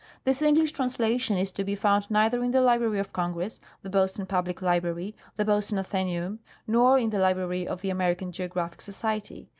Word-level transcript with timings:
This 0.23 0.41
English 0.41 0.71
translation 0.71 1.37
is 1.37 1.51
to 1.51 1.63
be 1.63 1.75
found 1.75 2.09
neither 2.09 2.43
in 2.43 2.49
the 2.49 2.59
Library 2.61 2.97
of 2.97 3.13
Congress, 3.13 3.59
the 3.83 3.89
Boston 3.91 4.25
Public 4.25 4.59
Library, 4.59 5.15
the 5.35 5.45
Boston 5.45 5.77
Athenaeum, 5.77 6.39
nor 6.65 6.97
in 6.97 7.11
the 7.11 7.17
Librar}' 7.19 7.67
of 7.67 7.81
the 7.81 7.91
American 7.91 8.31
Geographic 8.31 8.81
Society. 8.81 9.47